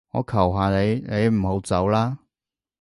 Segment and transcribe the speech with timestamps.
[0.13, 2.17] 我求下你，你唔好走啦